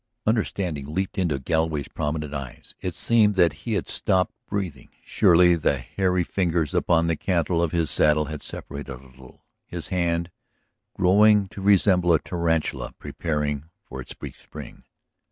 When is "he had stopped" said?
3.69-4.33